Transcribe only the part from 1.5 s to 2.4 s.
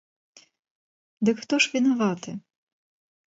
ж вінаваты?